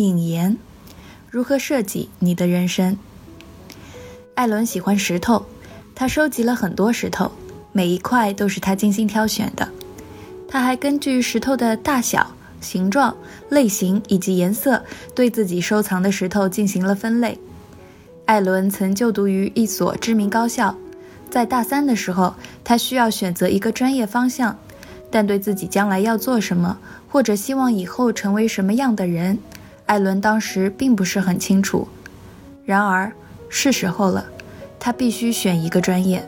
[0.00, 0.56] 引言：
[1.30, 2.96] 如何设计你的人生？
[4.34, 5.44] 艾伦喜欢石头，
[5.94, 7.30] 他收集了很多石头，
[7.72, 9.68] 每一块都是他精心挑选的。
[10.48, 13.14] 他还根据石头的大小、形状、
[13.50, 14.82] 类型以及颜色，
[15.14, 17.38] 对自己收藏的石头进行了分类。
[18.24, 20.74] 艾伦曾就读于一所知名高校，
[21.28, 24.58] 在大三的时候，他需要选择一个专业方向，
[25.10, 26.78] 但对自己将来要做什么，
[27.08, 29.38] 或者希望以后成为什么样的人，
[29.90, 31.88] 艾伦当时并不是很清楚。
[32.64, 33.10] 然而，
[33.48, 34.24] 是时候了，
[34.78, 36.24] 他必须选一个专业，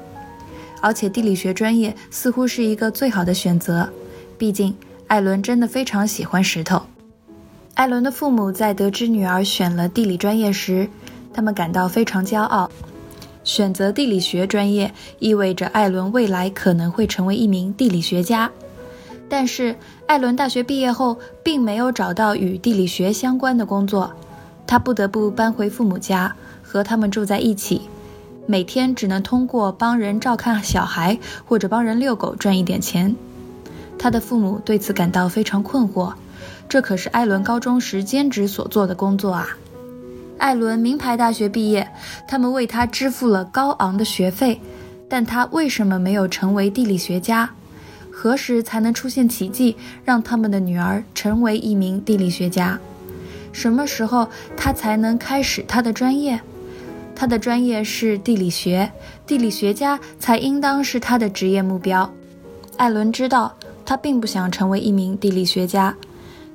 [0.81, 3.89] 而且地理学专业似乎是一个最好的选择。
[4.37, 4.75] 毕竟，
[5.07, 6.83] 艾伦真的非常喜欢石头。
[7.75, 10.89] 艾伦的父母在得知女儿选了地理专业时，
[11.33, 12.69] 他们感到非常骄傲。
[13.45, 18.51] 选择地理学专业意味着艾伦未来可能会成为一名地理学家。
[19.35, 19.75] 但是，
[20.07, 24.13] 艾伦大学毕业后并没有找到与地理学相关的工作，
[24.67, 26.37] 他不得不搬回父母家。
[26.63, 27.81] 和他们住在一起，
[28.47, 33.17] 每天只能通过帮人照看小孩或者帮人遛狗赚一点钱。
[33.99, 36.13] 他的父母对此感到非常困惑，
[36.69, 39.49] 这可是艾伦高中时兼职所做的工作啊！
[40.37, 41.89] 艾伦名牌大学毕业，
[42.29, 44.61] 他们为他支付了高昂的学费，
[45.09, 47.49] 但他为什么没有成为地理学家？
[48.13, 49.75] 何时才能出现奇迹，
[50.05, 52.79] 让他们的女儿成为一名地理学家？
[53.53, 56.41] 什么时候他才能开始他的专业？
[57.15, 58.91] 他的专业是地理学，
[59.27, 62.11] 地理学家才应当是他的职业目标。
[62.77, 63.55] 艾伦知道，
[63.85, 65.97] 他并不想成为一名地理学家。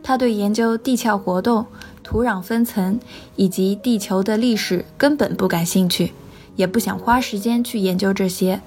[0.03, 1.65] 他对研究地壳活动、
[2.01, 2.99] 土壤分层
[3.35, 6.13] 以及地球的历史根本不感兴趣，
[6.55, 8.61] 也不想花时间去研究这些。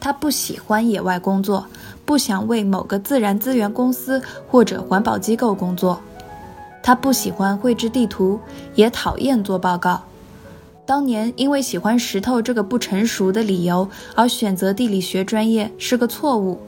[0.00, 1.66] 他不喜欢野外工作，
[2.04, 6.00] 不想为某个自然资源公司或者环保机构工作。
[6.82, 8.40] 他不喜欢绘制地图，
[8.74, 10.02] 也讨厌做报告。
[10.86, 16.58] 当年因为喜欢石头这个不成熟的理由而选择地理学专业是个错误。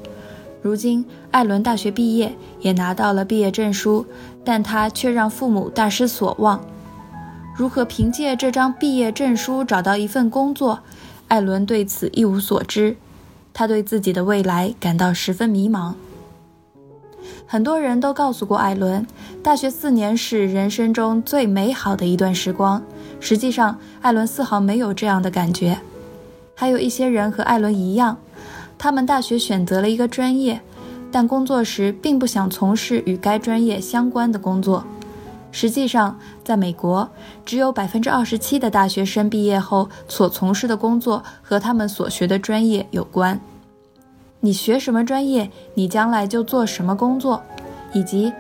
[0.60, 4.04] 如今艾伦大学毕业，也拿到了毕业证书，
[4.44, 6.60] 但他却让父母大失所望。
[7.56, 10.80] 如何凭借这张毕业证书找到一份工作，
[11.28, 12.96] 艾伦对此一无所知。
[13.52, 15.94] 他对自己的未来感到十分迷茫。
[17.46, 19.06] 很多人都告诉过艾伦，
[19.42, 22.82] 大学四年是人生中最美好的一段时光。
[23.18, 25.78] 实际上，艾伦丝毫没有这样的感觉。
[26.54, 28.16] 还有一些人和艾伦一样，
[28.78, 30.60] 他们大学选择了一个专业，
[31.10, 34.84] 但工作时并不想从事与该专业相关的工作。
[35.52, 37.10] 实际上，在美国，
[37.44, 43.40] 只有百分之二十七的大学生毕业后所从事的工作和他们所学的专业有关。
[44.40, 47.42] 你学什么专业，你将来就做什么工作，
[47.92, 48.32] 以及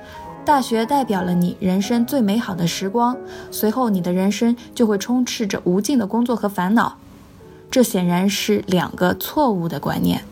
[0.44, 3.16] 大学代表了你人生最美好的时光，
[3.50, 6.96] 随后你的人生就会充斥着无尽的工作和烦恼。
[7.70, 10.24] 这显然是两个错误的观念，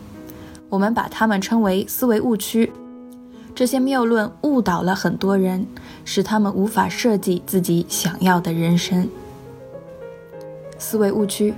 [0.69, 2.71] 我们把它们称为思维误区。
[3.55, 5.67] 这些谬论误导了很多人，
[6.05, 9.09] 使他们无法设计自己想要的人生。
[10.77, 11.53] 思维误区：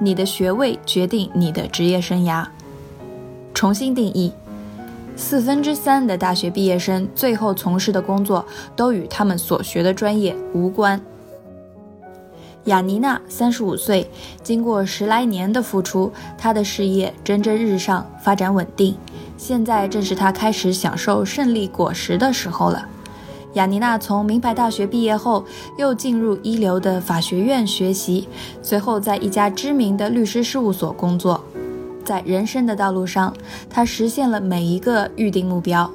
[0.00, 2.46] 你的学位决定你的职业生涯。
[3.52, 4.32] 重新定义，
[5.16, 11.00] 四分之三的大学毕业生最后从事的工作都与他们所学的专业无关。
[12.64, 14.10] 雅尼娜三十五岁，
[14.42, 18.96] 经过十来年的付出，她的事业蒸蒸日上，发展稳定。
[19.36, 22.88] 现在正是他开始享受胜利果实的时候了。
[23.54, 25.44] 雅尼娜从名牌大学毕业后，
[25.78, 28.28] 又进入一流的法学院学习，
[28.62, 31.44] 随后在一家知名的律师事务所工作。
[32.04, 33.32] 在人生的道路上，
[33.70, 35.90] 他实现了每一个预定目标：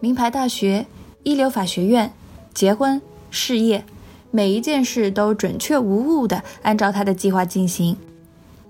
[0.00, 0.86] 名牌大学、
[1.22, 2.10] 一流法学院、
[2.54, 3.84] 结婚、事业，
[4.30, 7.96] 每一件事都准确无误地按照他的计划进行。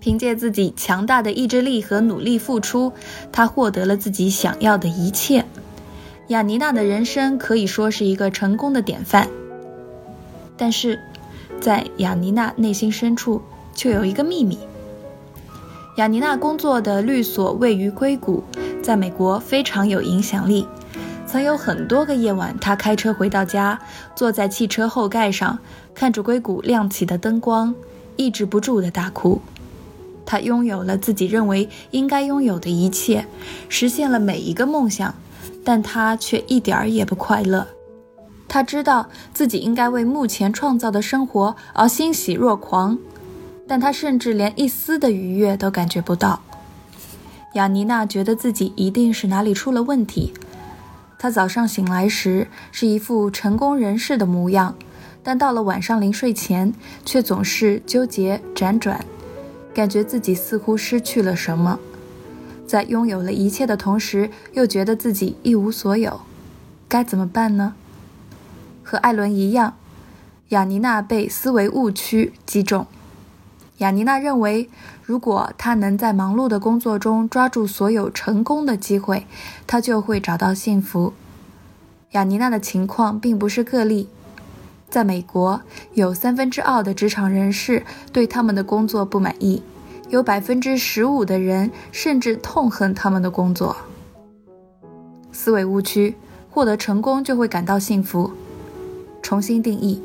[0.04, 2.92] 凭借自己强大的意志力和努力付出，
[3.32, 5.47] 他获得了自己想要的一切。
[6.26, 9.26] 雅尼娜的人生可以说是一个成功的典范。
[10.59, 11.01] 但是，
[11.59, 13.41] 在雅尼娜内心深处，
[13.74, 14.59] 却有一个秘密。
[15.97, 18.45] 雅尼娜工作的律所位于硅谷，
[18.83, 20.68] 在美国非常有影响力。
[21.27, 23.80] 曾有很多个夜晚，她开车回到家，
[24.15, 25.59] 坐在汽车后盖上，
[25.95, 27.74] 看着硅谷亮起的灯光，
[28.16, 29.41] 抑制不住的大哭。
[30.26, 33.26] 他拥有了自己认为应该拥有的一切，
[33.68, 35.15] 实现了每一个梦想，
[35.65, 37.66] 但他却一点儿也不快乐。
[38.48, 42.98] 他知道自己应该为目前创造的生活而欣喜若狂。
[43.66, 46.42] 但他甚至连一丝的愉悦都感觉不到。
[47.54, 50.34] 雅尼娜觉得自己一定是哪里出了问题。
[51.18, 54.76] 她早上醒来时是一副成功人士的模样，
[55.22, 56.74] 但到了晚上临睡前，
[57.06, 59.03] 却总是纠结辗转，
[59.74, 61.80] 感觉自己似乎失去了什么，
[62.65, 66.21] 在拥有了一切的同时，又觉得自己一无所有，
[66.88, 67.74] 该怎么办呢？
[68.84, 69.76] 和艾伦一样，
[70.50, 72.86] 雅尼娜被思维误区击中。
[73.78, 74.71] 雅尼娜认为，
[75.03, 79.26] 如果她能在忙碌的工作中抓住所有成功的机会，
[79.66, 81.12] 她就会找到幸福。
[82.12, 84.09] 雅尼娜的情况并不是个例。
[84.95, 85.61] 在美国，
[85.95, 87.83] 有三分之二的职场人士
[88.13, 89.61] 对他们的工作不满意，
[90.09, 93.77] 有百分之十五的人甚至痛恨他们的工作。
[95.33, 96.15] 思维误区：
[96.49, 98.31] 获得成功就会感到幸福。
[99.21, 100.01] 重新定义：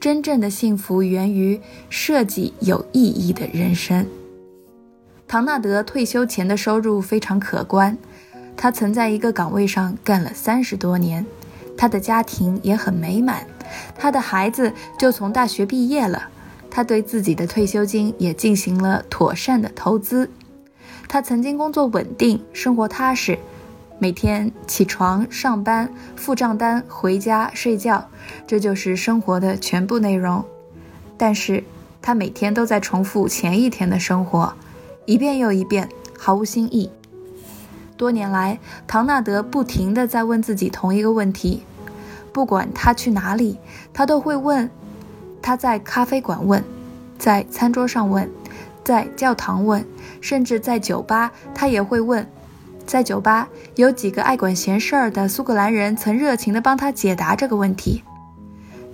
[0.00, 4.04] 真正的幸福源于设计有意义的人生。
[5.28, 7.96] 唐纳德退休前的收入非常可观，
[8.56, 11.24] 他曾在一个岗位上干了三十多年，
[11.78, 13.46] 他的家庭也很美满。
[13.96, 16.28] 他的孩子就从大学毕业了，
[16.70, 20.30] 他对自己的退休金也进行了妥善的投资。
[21.08, 23.38] 他曾经工作稳定，生活踏实，
[23.98, 28.08] 每天起床上班，付账单，回家睡觉，
[28.46, 30.44] 这就是生活的全部内容。
[31.16, 31.62] 但是，
[32.02, 34.52] 他每天都在重复前一天的生活，
[35.06, 36.90] 一遍又一遍，毫无新意。
[37.96, 41.62] 多年来，唐纳德不停地在问自己同一个问题。
[42.36, 43.58] 不管他去哪里，
[43.94, 44.68] 他都会问。
[45.40, 46.62] 他在咖啡馆问，
[47.18, 48.28] 在餐桌上问，
[48.84, 49.82] 在教堂问，
[50.20, 52.28] 甚至在酒吧，他也会问。
[52.84, 58.02] 在酒吧，有几个爱管闲事儿的苏格兰人曾热情地帮他解答这个问题。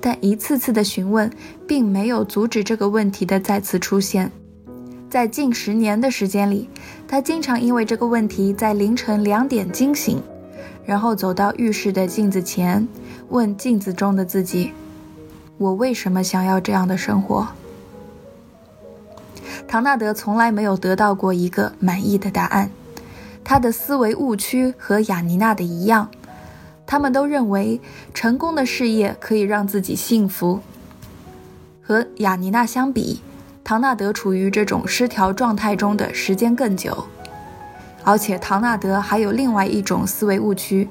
[0.00, 1.28] 但一次次的询问，
[1.66, 4.30] 并没有阻止这个问题的再次出现。
[5.10, 6.70] 在近十年的时间里，
[7.08, 10.22] 他经常因为这个问题在凌晨两点惊醒，
[10.84, 12.86] 然后走到浴室的镜子前。
[13.28, 14.72] 问镜子中的自己
[15.56, 17.48] ：“我为什么想要这样的生活？”
[19.66, 22.70] 唐纳德从来没有得到过一个满意的答案。
[23.42, 26.10] 他的思维误区和雅尼娜的一样，
[26.86, 27.80] 他们都认为
[28.12, 30.60] 成功的事业可以让自己幸福。
[31.82, 33.20] 和雅尼娜相比，
[33.64, 37.06] 唐纳德处于这种失调状态中的时间更久。
[38.04, 40.88] 而且，唐纳德还有另外一种思维误区。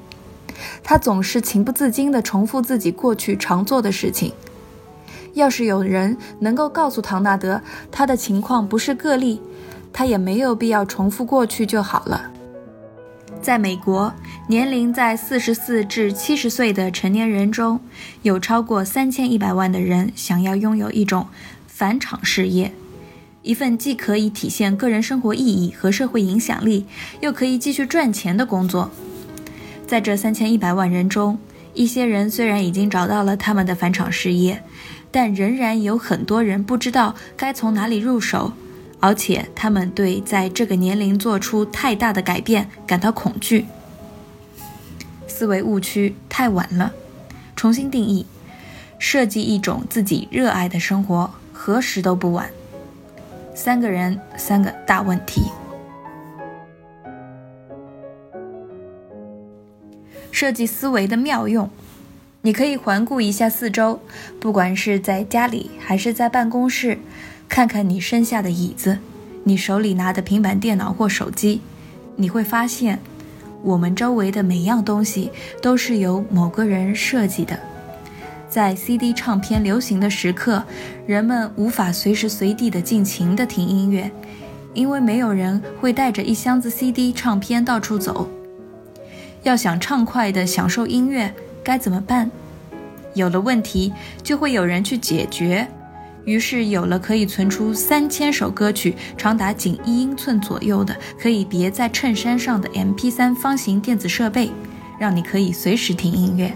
[0.82, 4.32] 他总是情不自禁地重复自己过去常做的事情。
[5.34, 7.60] 要是有人能够告诉唐纳德
[7.90, 9.40] 他的情况不是个例，
[9.92, 12.30] 他也没有必要重复过去就好了。
[13.40, 14.12] 在美国，
[14.46, 17.80] 年龄在四十四至七十岁的成年人中，
[18.22, 21.26] 有超过三千一百万的人想要拥有一种
[21.66, 22.72] 返场事业，
[23.42, 26.86] 一份既可以体现个人生活意义和社会影响力，
[27.20, 28.90] 又可以继续赚钱的工作。
[29.86, 31.38] 在这三千一百万人中，
[31.74, 34.62] 一些人虽然已经找到了他们的返场事业，
[35.10, 38.52] 但仍然有很多人不知道该从哪里入手，
[39.00, 43.66] 而且他们对在这个年龄做出太大的改变感到恐惧。
[45.26, 46.92] 思维误区太晚了。
[47.56, 48.24] 重新定义，
[48.98, 52.48] 设计一种自己热爱的生活，何时都不晚。
[53.54, 55.42] 三个人，三个大问题。
[60.30, 61.68] 设计思维的妙用，
[62.40, 64.00] 你可以环顾一下四周，
[64.40, 66.98] 不管是在家里还是在办公室，
[67.48, 68.98] 看看你身下的椅子，
[69.44, 71.60] 你手里拿的平板电脑或手机，
[72.16, 72.98] 你会发现，
[73.62, 77.58] 我们周围的每样东西都是由某个人设计的。
[78.52, 80.62] 在 CD 唱片流行的时刻，
[81.06, 84.10] 人们无法随时随地的尽情的听音乐，
[84.74, 88.28] 因为没有人会带着一箱子 CD 唱片到处走。
[89.42, 91.32] 要想畅快的享受音乐，
[91.64, 92.30] 该怎么办？
[93.14, 93.90] 有了问题，
[94.22, 95.66] 就会有人去解决。
[96.26, 104.50] 于是有了可以存出三千首歌曲、长达仅一英寸左右的、可以别在衬衫上的 MP3 方形电子设备，
[105.00, 106.54] 让你可以随时听音乐。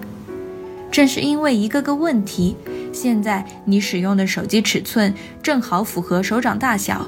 [0.90, 2.56] 正是因为一个个问题，
[2.92, 5.12] 现在你使用的手机尺寸
[5.42, 7.06] 正好符合手掌大小，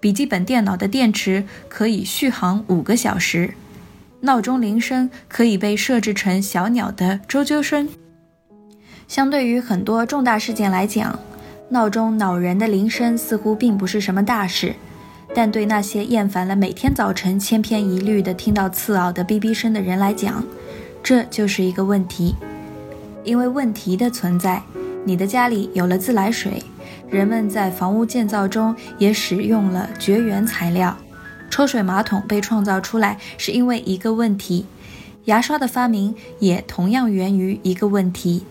[0.00, 3.52] 笔记本电脑的电池可以续航五个小时。
[4.22, 7.88] 闹钟铃声可以被设置成小鸟的啾啾声。
[9.08, 11.18] 相对于很多重大事件来讲，
[11.70, 14.74] 闹钟恼人的铃声似乎并不是什么大事，
[15.34, 20.44] 但对那些厌烦了每天早晨千篇一律的听到刺耳的哔哔声的人来讲，
[21.02, 22.34] 这就是一个问题。
[23.24, 24.62] 因为问题的存在，
[25.04, 26.62] 你的家里有了自来水，
[27.08, 30.96] 人们在房屋建造中也使用了绝缘材料。
[31.50, 34.64] 抽水马桶被创造出来是因为一个问题，
[35.24, 38.44] 牙刷的发明也同样源于一个问题，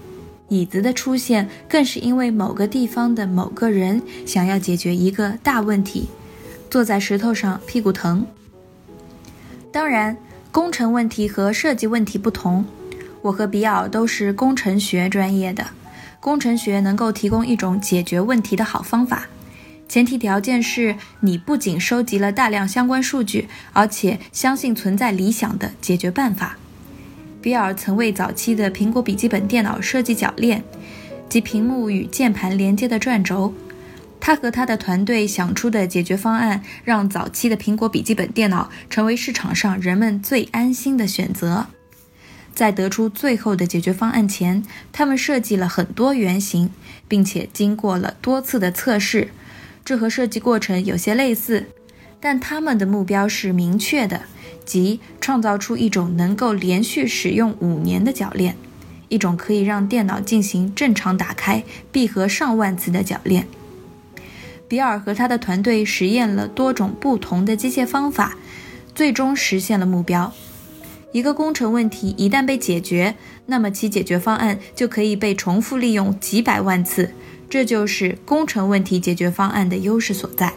[0.50, 6.10] 椅子的出现更是因为某个地方的某个人想要解决一个大问题，
[6.70, 8.26] 坐在石头上屁股疼。
[9.72, 10.18] 当然，
[10.52, 12.66] 工程问题和设计问题不同。
[13.22, 15.68] 我和比尔都是工程学专业的，
[16.20, 19.28] 工程学能够提供一种解决问题的好方法，
[19.88, 26.58] 前提条件是你不仅收集了大量相关数据，而且相信存在理想的解决办法。
[27.42, 30.64] 比尔曾为早期的苹果笔记本电脑设计铰链
[31.30, 33.54] 及屏幕与键盘连接的转轴。
[34.20, 41.68] 他和他的团队想出的解决方案，让早期的苹果笔记本电脑成为市场上人们最安心的选择。
[42.60, 46.70] 在得出最后的解决方案前，他们设计了很多原型，
[47.08, 49.30] 并且经过了多次的测试。
[49.86, 51.68] 这和设计过程有些类似，
[52.20, 54.24] 但他们的目标是明确的，
[54.66, 58.58] 即创造出一种能够连续使用五年的铰链，
[59.08, 61.63] 一种可以让电脑进行正常打开、
[61.94, 63.48] 闭合上万次的铰链。
[64.68, 68.38] 比尔和他的团队实验了多种不同的机械方法，
[68.94, 70.34] 最终实现了目标。
[71.12, 73.16] 一个工程问题一旦被解决，
[73.48, 77.12] 那么其解决方案就可以被重复利用几百万次，
[77.50, 80.54] 这就是工程问题解决方案的优势所在。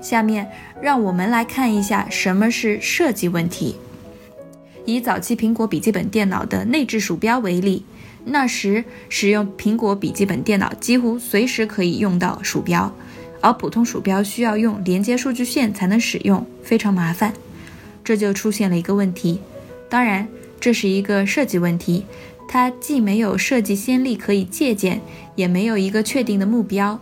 [0.00, 0.48] 下面
[0.80, 3.76] 让我们来看一下什么是设计问题。
[4.84, 7.84] 以早期苹果笔记本电脑的内置鼠标为例，
[8.24, 12.92] 那时使用苹果笔记本电脑几乎随时可以用到鼠标，
[13.40, 17.32] 而普通鼠标需要用连接数据线才能使用，非常麻烦。
[18.08, 19.38] 这就出现了一个问题，
[19.90, 20.26] 当然，
[20.58, 22.06] 这是一个设计问题，
[22.48, 25.02] 它既没有设计先例可以借鉴，
[25.34, 26.98] 也没有一个确定的目标。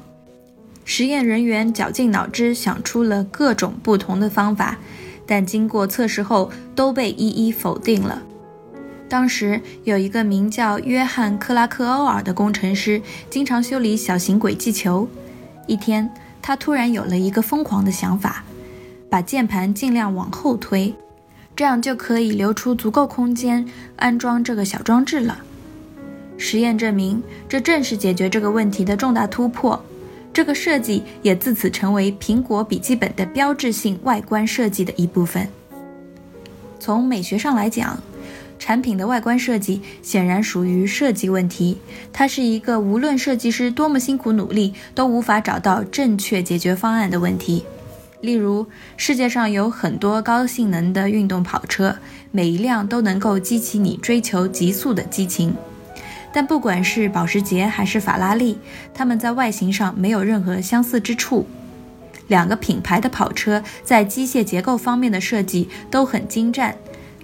[0.85, 4.79] 实验人员绞尽脑汁想出了各种不同的方法，
[5.25, 8.25] 但经过测试后都被一一否定了。
[9.09, 15.09] 当时有一个名叫约翰·克拉克欧尔的工程师，经常修理小型轨迹球。
[15.69, 16.11] 一天，
[16.43, 18.43] 他突然有了一个疯狂的想法。
[19.17, 20.95] 把键盘尽量往后推，
[21.57, 25.39] 这样就可以留出足够空间安装这个小装置了。
[26.37, 29.83] 实验证明，这正是解决这个问题的重大突破。
[30.35, 35.49] 这个设计也自此成为苹果笔记本的标志性外观设计的一部分。
[36.79, 37.99] 从美学上来讲，
[38.59, 41.79] 产品的外观设计显然属于设计问题。
[42.13, 47.65] 它是一个无论设计师多么辛苦努力都无法找到正确解决方案的问题。
[48.21, 51.97] 例如，世界上有很多高性能的运动跑车，
[52.33, 55.55] 每一辆都能够激起你追求极速的激情。
[56.33, 58.59] 但不管是保时捷还是法拉利，
[58.93, 61.47] 它们在外形上没有任何相似之处。
[62.29, 66.77] 两个品牌的跑车在机械结构方面的设计都很精湛，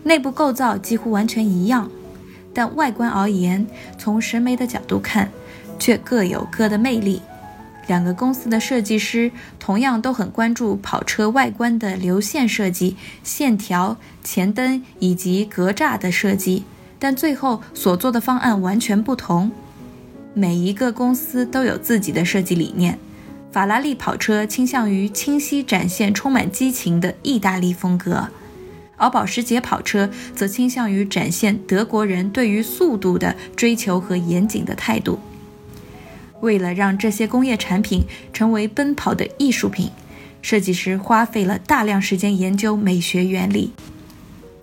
[0.04, 1.90] 内部构造几乎完全一样，
[2.54, 3.66] 但外观而言，
[3.98, 5.30] 从审美的角度看，
[5.78, 7.20] 却各有各的魅力。
[7.92, 16.64] 两个公司的设计师同样都很关注跑车外观的流线设计、线条、前灯以及格栅的设计，
[16.98, 19.50] 但最后所做的方案完全不同。
[20.32, 22.98] 每一个公司都有自己的设计理念。
[23.52, 28.26] 法拉利跑车倾向于清晰展现充满激情的意大利风格，
[28.96, 35.18] 而保时捷跑车则倾向于展现德国人对于速度的追求和严谨的态度。
[36.42, 39.90] 为了让这些工业产品成为奔跑的艺术品，
[40.42, 43.72] 设计师花费了大量时间研究美学原理。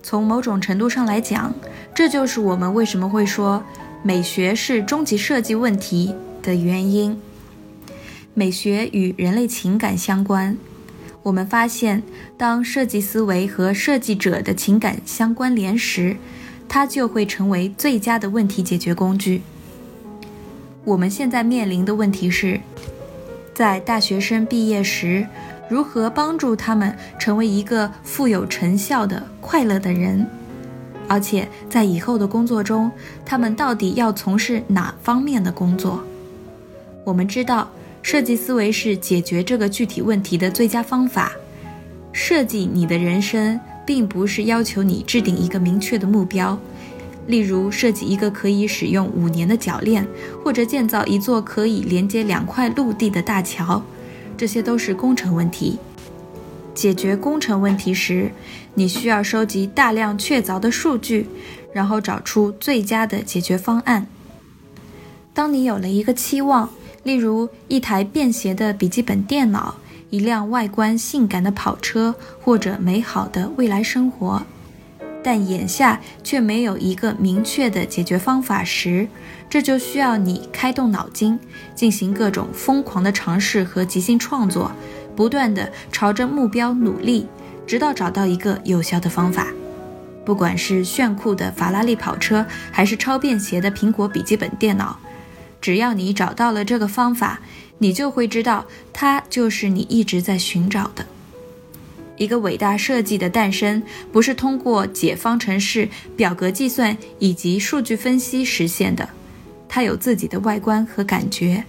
[0.02, 1.54] 从某种程度上来讲，
[1.94, 3.64] 这就是我们为什么会说
[4.02, 7.18] 美学是终极设计问题的原因。
[8.34, 10.56] 美学与人类情感相关。
[11.22, 12.02] 我们发现，
[12.36, 16.16] 当设计思维和设计者的情感相关联时，
[16.68, 19.42] 它就会成为最佳的问题解决工具。
[20.90, 22.60] 我们现在面临的问题是，
[23.54, 25.24] 在大学生毕业时，
[25.68, 30.26] 如何帮助他们成为一个富有成效的快乐的人？
[31.06, 32.90] 而且在以后的工作中，
[33.24, 36.02] 他们到底要从事哪方面的工作？
[37.04, 37.70] 我们知道，
[38.02, 41.30] 设计思维是解决这个具体问题的最佳方法。
[42.12, 46.58] 设计你的人生，并不是要求你制定一个明确的目标。
[47.30, 50.04] 例如，设计一个可以使用五年的铰链，
[50.42, 53.80] 或者建造一座可以连接两块陆地的大桥，
[54.36, 55.78] 这些都是工程问题。
[56.74, 58.32] 解决工程问题时，
[58.74, 61.28] 你需要收集大量确凿的数据，
[61.72, 64.08] 然后找出最佳的解决方案。
[65.32, 66.68] 当你有了一个期望，
[67.04, 69.76] 例如一台便携的笔记本电脑、
[70.10, 74.42] 一辆外观性感的跑车，或者美好的未来生活。
[75.22, 79.06] 但眼下却没有一个明确的解决方法时，
[79.48, 81.38] 这就需要你开动脑筋，
[81.74, 84.70] 进行各种疯狂的尝试和即兴创作，
[85.14, 87.26] 不断的朝着目标努力，
[87.66, 89.48] 直到找到一个有效的方法。
[90.24, 94.98] 不管是炫酷的法拉利跑车，还是超便携的苹果笔记本电脑，
[95.60, 97.40] 只要你找到了这个方法，
[97.78, 101.04] 你就会知道它就是你一直在寻找的。
[102.20, 109.08] 一个伟大设计的诞生，不是通过解方程式、表格计算以及数据分析实现的，
[109.66, 111.64] 它有自己的外观和感觉，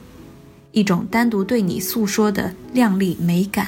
[0.73, 3.67] 一种单独对你诉说的亮丽美感。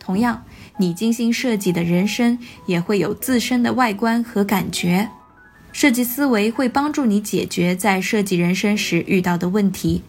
[0.00, 0.42] 同样，
[0.78, 5.06] 你精心设计的人生也会有自身的外观和感觉。
[5.72, 10.02] 设计思维会帮助你解决在设计人生时遇到的问题。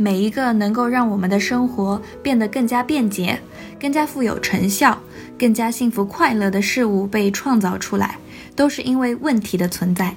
[0.00, 3.40] 每一个能够让我们的生活变得更加便捷、
[3.80, 5.00] 更加富有成效、
[5.38, 8.18] 更加幸福快乐的事物被创造出来，
[8.56, 10.16] 都是因为问题的存在。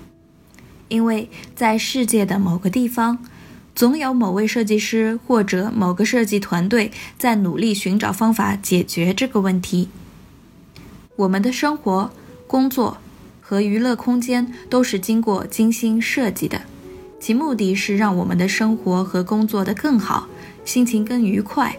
[0.88, 3.20] 因为在世界的某个地方，
[3.74, 9.90] 总有某位设计师或者某个设计团队在努力寻找方法解决这个问题。
[11.16, 12.12] 我们的生活、
[12.48, 12.98] 工作
[13.40, 16.62] 和娱乐空间都是经过精心设计的。
[17.20, 20.28] 其目的是让我们的生活和工作的更好，
[20.66, 21.78] 心情更愉快。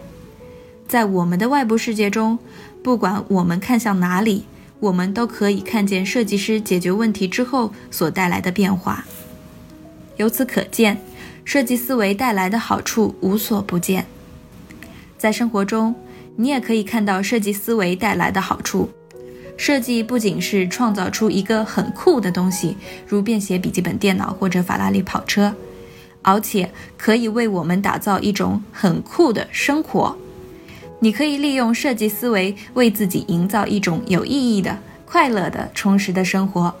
[0.93, 2.37] 在我们的外部世界中，
[2.83, 4.45] 不管我们看向哪里，
[4.79, 9.03] 我们都可以看见设计师解决问题之后所带来的变化。
[10.17, 11.01] 由此可见，
[11.45, 14.05] 设计思维带来的好处无所不见。
[15.17, 15.95] 在生活中，
[16.35, 18.87] 你也可以看到设计思维带来的好处。
[19.57, 25.55] 设计不仅是创造出一个很酷的东西，如便携笔记本电脑或者法拉利跑车，
[26.21, 30.15] 而且可以为我们打造一种很酷的生活。
[31.03, 36.73] 你可以利用设计思维为自己营造一种有意义的、快乐的、充实的生活。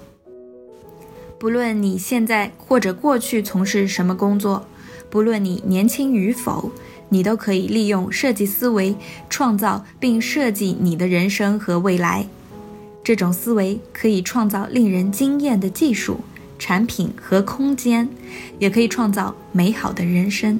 [1.37, 4.65] 不论你现在或者过去从事什么工作，
[5.09, 6.71] 不论你年轻与否，
[7.09, 8.95] 你都可以利用设计思维
[9.29, 12.25] 创造并设计你的人生和未来。
[13.03, 16.21] 这种思维可以创造令人惊艳的技术、
[16.57, 18.07] 产品和空间，
[18.57, 20.57] 也可以创造美好的人生。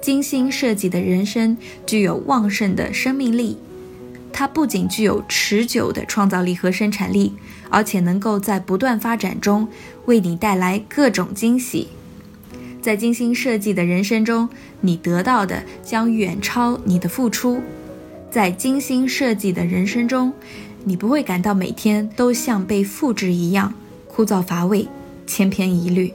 [0.00, 3.58] 精心设计的人生具有旺盛的生命力，
[4.32, 7.34] 它不仅具有持久的创造力和生产力，
[7.68, 9.68] 而且能够在不断发展中
[10.06, 11.88] 为你带来各种惊喜。
[12.80, 14.48] 在精心设计的人生中，
[14.80, 17.60] 你得到的将远超你的付出。
[18.30, 20.32] 在精心设计的人生中，
[20.84, 23.74] 你不会感到每天都像被复制一样
[24.08, 24.88] 枯燥乏味、
[25.26, 26.14] 千篇一律。